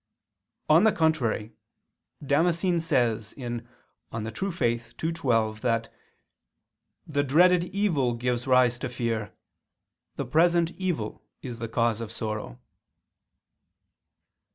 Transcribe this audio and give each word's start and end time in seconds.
On 0.67 0.83
the 0.83 0.91
contrary, 0.91 1.53
Damascene 2.25 2.79
says 2.79 3.35
(De 3.37 3.41
Fide 3.61 4.41
Orth. 4.41 4.63
ii, 5.03 5.11
12) 5.11 5.61
that 5.61 5.93
"the 7.05 7.21
dreaded 7.21 7.65
evil 7.65 8.15
gives 8.15 8.47
rise 8.47 8.79
to 8.79 8.89
fear, 8.89 9.31
the 10.15 10.25
present 10.25 10.71
evil 10.71 11.21
is 11.43 11.59
the 11.59 11.67
cause 11.69 12.01
of 12.01 12.11
sorrow." 12.11 12.59